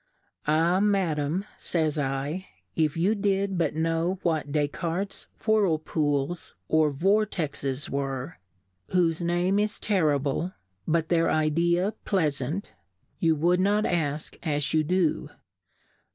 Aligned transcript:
Ah, 0.47 0.79
Madam, 0.79 1.45
[ays 1.75 1.95
/, 2.41 2.45
if 2.75 2.97
you 2.97 3.13
did 3.13 3.55
but 3.55 3.75
know 3.75 4.17
what 4.23 4.51
Deflartes'^s 4.51 5.27
Whir 5.45 5.77
pools 5.77 6.55
or 6.67 6.91
Vortexes 6.91 7.87
were, 7.87 8.39
(whofe 8.95 9.21
Name 9.21 9.59
is 9.59 9.73
terri 9.73 10.19
ble, 10.19 10.53
but 10.87 11.09
their 11.09 11.29
Idea 11.29 11.93
pleafant) 12.03 12.65
you 13.19 13.35
wou'd 13.35 13.59
not 13.59 13.83
asK 13.85 14.39
as 14.41 14.73
you 14.73 14.83
do. 14.83 15.29